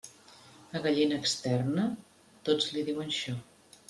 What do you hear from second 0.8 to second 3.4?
gallina externa, tots li diuen xo.